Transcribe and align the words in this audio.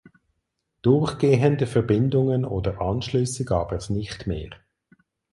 Durchgehende 0.81 1.67
Verbindungen 1.67 2.43
oder 2.43 2.81
Anschlüsse 2.81 3.45
gab 3.45 3.71
es 3.71 3.91
nicht 3.91 4.25
mehr. 4.25 4.49